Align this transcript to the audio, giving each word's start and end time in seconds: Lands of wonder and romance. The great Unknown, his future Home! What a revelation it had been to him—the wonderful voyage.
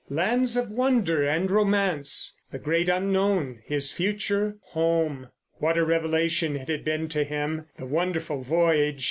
Lands 0.09 0.57
of 0.57 0.71
wonder 0.71 1.27
and 1.27 1.51
romance. 1.51 2.35
The 2.49 2.57
great 2.57 2.89
Unknown, 2.89 3.59
his 3.67 3.93
future 3.93 4.57
Home! 4.71 5.29
What 5.59 5.77
a 5.77 5.85
revelation 5.85 6.55
it 6.55 6.67
had 6.69 6.83
been 6.83 7.07
to 7.09 7.23
him—the 7.23 7.85
wonderful 7.85 8.41
voyage. 8.41 8.99